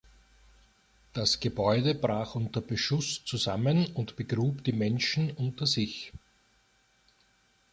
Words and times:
Das 1.13 1.39
Gebäude 1.41 1.93
brach 1.93 2.33
unter 2.33 2.59
Beschuss 2.59 3.23
zusammen 3.23 3.85
und 3.93 4.15
begrub 4.15 4.63
die 4.63 4.73
Menschen 4.73 5.29
unter 5.29 5.67
sich. 5.67 6.11